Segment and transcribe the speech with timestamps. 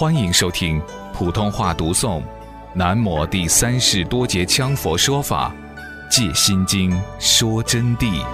[0.00, 0.80] 欢迎收听
[1.12, 2.22] 普通话读诵
[2.74, 5.54] 《南摩第三世多杰羌佛说法
[6.10, 8.24] 借心经说真谛》。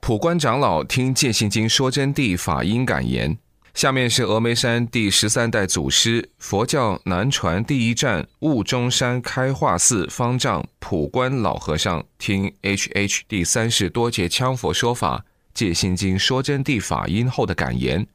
[0.00, 3.36] 普观长老听戒心经说真谛法音感言。
[3.74, 15.24] 下面是峨眉山第十三代祖师、佛教南传第一站雾中山开化寺方丈普观老和尚听 H H 第三世多杰羌佛说法
[15.54, 18.06] 借心经说真谛法音后的感言。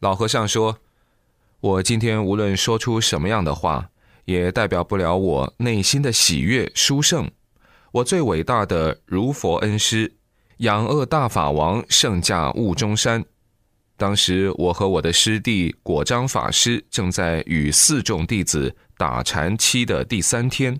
[0.00, 0.78] 老和尚说
[1.60, 3.90] ：“我今天无论说出什么样的话，
[4.24, 7.30] 也代表不了我内心的喜悦殊胜。
[7.92, 10.14] 我最伟大的如佛恩师，
[10.56, 13.22] 养恶大法王圣驾雾中山。”
[14.02, 20.76] 当时我和我的师弟果章法师正在与四众弟子打禅期的第三天，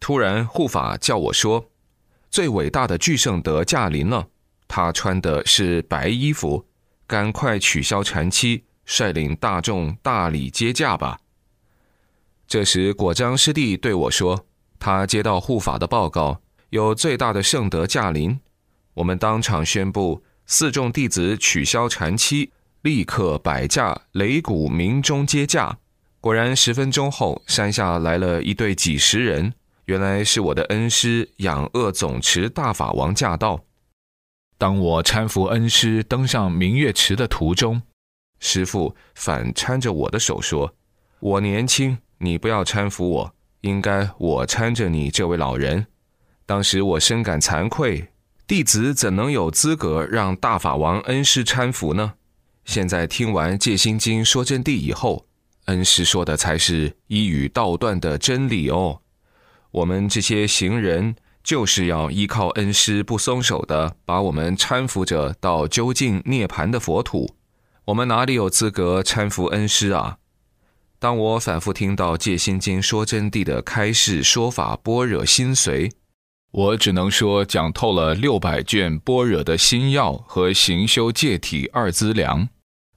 [0.00, 1.66] 突然护法叫我说
[2.32, 4.26] ：“最伟大的巨圣德驾临了，
[4.66, 6.64] 他穿的是白衣服，
[7.06, 11.18] 赶快取消禅期，率领大众大礼接驾吧。”
[12.48, 14.46] 这时果章师弟对我说
[14.80, 18.40] ：“他接到护法的报告，有最大的圣德驾临。”
[18.96, 22.50] 我们当场宣布四众弟子取消禅期。
[22.82, 25.78] 立刻摆架擂鼓鸣钟接驾，
[26.20, 33.60] 果然十分钟后，山下来了一队几十人，原来是我的恩师养恶总持大法王驾到。
[34.58, 37.82] 当我搀扶恩师登上明月池的途中，
[38.40, 40.74] 师傅反搀着我的手说
[41.20, 45.86] ：“我年轻，你不要搀扶我，应该我搀着你这位老人。”
[46.46, 48.08] 当时我深感惭愧，
[48.48, 52.14] 弟子怎能有资格让大法王恩师搀扶呢？
[52.64, 55.26] 现在听完《戒心经》说真谛以后，
[55.66, 59.00] 恩师说的才是一语道断的真理哦。
[59.72, 67.34] 我们这些行人就是要依靠恩师不松手的，把我们搀扶着到究竟涅槃的佛土。
[67.86, 70.18] 我们哪里有资格搀扶恩师啊？
[71.00, 75.90] 当我反复听到《戒心经》说真谛的开示说法般若心髓，
[76.52, 82.46] 我只能说讲透了六百卷般若的心要和行修戒体二资粮。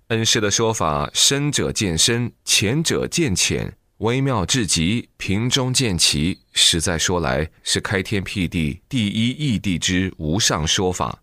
[0.08, 6.42] 恩师的说法，深者见深，浅者见浅，微妙至极，平中见奇。
[6.52, 11.20] 实在说来，是开天辟地第一义谛之无上说法。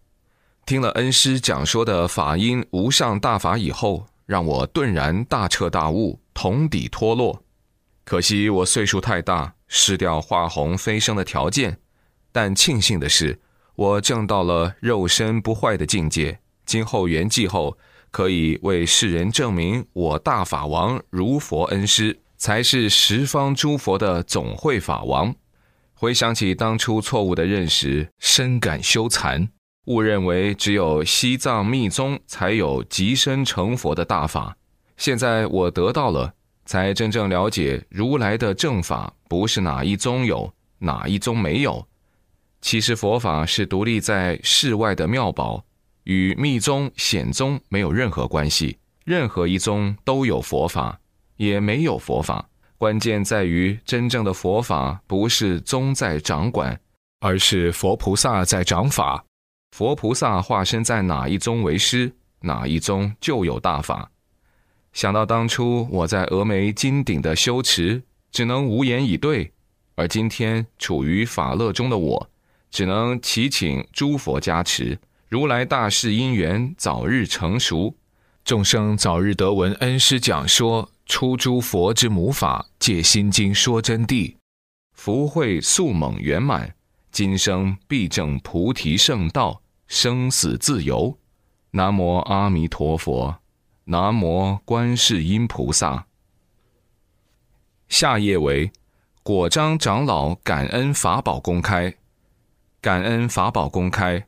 [0.65, 7.45] 听了恩师讲说的法音无上大法以后，让我顿然大彻大悟，同底脱落。
[8.05, 11.79] 可惜我岁数太大，失掉化虹飞升的条件。
[12.33, 13.39] 但庆幸的是，
[13.77, 16.41] 我证到了肉身不坏的境界。
[16.67, 17.79] 今后圆寂后。
[18.13, 25.35] 可以为世人证明，我大法王如佛恩师，才是十方诸佛的总会法王。
[25.95, 29.49] 回想起当初错误的认识，深感羞惭，
[29.87, 34.55] 误认为只有西藏密宗才有即身成佛的大法。
[34.99, 36.35] 现在我得到了，
[36.67, 41.89] 才真正了解如来的正法不是哪一宗有，哪一宗没有。
[42.63, 45.63] 其实佛法是独立在世外的妙宝。
[46.05, 50.99] 与密宗、显宗没有任何关系，任何一宗都有佛法，
[51.37, 52.49] 也没有佛法。
[52.77, 56.81] 关键在于，真正的佛法不是宗在掌管，
[57.21, 59.25] 而是佛菩萨在掌法。
[59.71, 64.11] 佛菩萨化身在哪一宗为师，哪一宗就有大法。
[64.93, 68.03] 想到当初我在峨眉金顶的修持，
[68.33, 69.53] 只能无言以对；
[69.95, 72.29] 而今天处于法乐中的我，
[72.73, 74.99] 只能祈请诸佛加持。
[75.29, 77.95] 如来大士因缘早日成熟，
[78.45, 84.35] 众生早日得闻恩师讲说出诸佛之母法，借心经说真谛，
[84.95, 86.75] 福慧速猛圆满，
[87.11, 91.17] 今生必证菩提圣道，生死自由。
[91.73, 93.37] 南无阿弥陀佛，
[93.85, 96.07] 南无观世音菩萨。
[97.89, 98.71] 下页为
[99.23, 101.95] 果章长老感恩法宝公开，
[102.83, 104.27] 感恩法宝公开。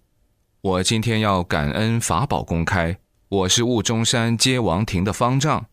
[0.60, 2.96] 我今天要感恩法宝公开。
[3.28, 5.66] 我是雾中山接王庭的方丈，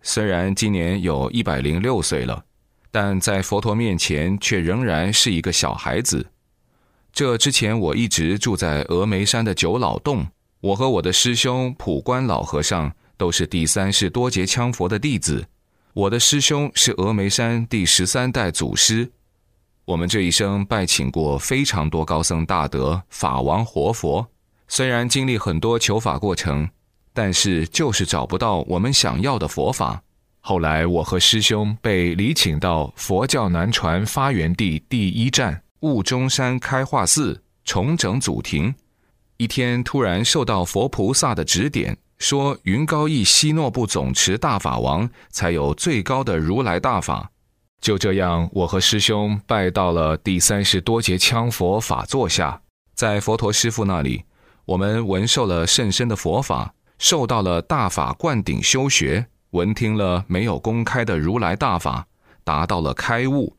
[0.00, 2.42] 虽然今年有一百零六岁了，
[2.90, 6.26] 但在佛陀面前却仍然是一个小孩子。
[7.12, 10.26] 这之前我一直住在峨眉山的九老洞，
[10.62, 15.46] 我和我的师兄普观老和尚都是第三世多杰羌佛的弟子。
[15.92, 19.12] 我的师兄是峨眉山第十三代祖师。
[19.86, 24.26] 我们这一生拜请过非常多高僧大德、法王活佛，
[24.66, 26.66] 虽然经历很多求法过程，
[27.12, 30.02] 但是就是找不到我们想要的佛法。
[30.40, 38.74] 后来我和师兄被礼请到佛教南传发源地第一站雾中山开化寺，重整祖庭。
[39.36, 47.30] 一天突然受到佛菩萨的指点，说云高义西诺部总持大法王才有最高的如来大法。
[47.84, 52.62] 就这样，我和师兄拜到了第三十多节羌佛法座下，
[52.94, 54.24] 在佛陀师父那里，
[54.64, 62.06] 我们闻受了甚深的佛法，受到了大法灌顶修学，闻听了没有公开的如来大法，
[62.42, 63.54] 达到了开悟。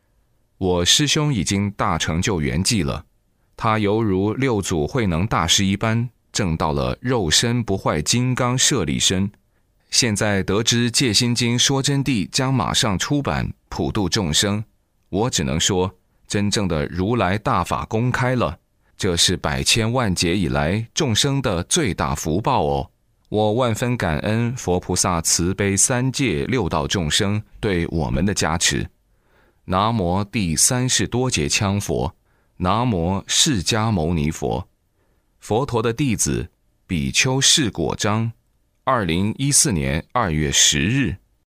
[0.57, 3.05] 我师兄已经大成就圆寂了。
[3.55, 9.31] 他犹如六祖慧能大师一般，证到了肉身不坏金刚舍利身。
[9.91, 14.63] 现在得知《戒心经》说真谛将马上出版，普度众生，
[15.09, 15.93] 我只能说，
[16.29, 18.57] 真正的如来大法公开了，
[18.95, 22.89] 这是百千万劫以来众生的最大福报哦。
[23.27, 28.89] 我万分感恩佛菩萨慈悲三界六道众生对我们的加持。
[29.65, 32.15] 南无第三世多劫羌佛。
[32.55, 34.65] 南无释迦牟尼佛，
[35.41, 36.49] 佛陀的弟子
[36.87, 38.31] 比丘释果章，
[38.85, 41.17] 二零一四年二月十日。